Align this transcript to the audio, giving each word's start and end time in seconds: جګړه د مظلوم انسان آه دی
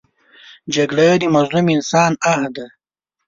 جګړه 0.73 1.07
د 1.21 1.23
مظلوم 1.35 1.65
انسان 1.75 2.11
آه 2.31 2.45
دی 2.55 2.67